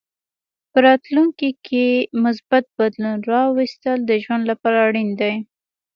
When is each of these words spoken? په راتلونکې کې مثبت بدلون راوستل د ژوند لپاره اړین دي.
په 0.71 0.77
راتلونکې 0.87 1.49
کې 1.65 1.87
مثبت 2.23 2.63
بدلون 2.77 3.17
راوستل 3.31 3.97
د 4.05 4.11
ژوند 4.23 4.43
لپاره 4.51 4.77
اړین 4.87 5.09
دي. 5.21 5.33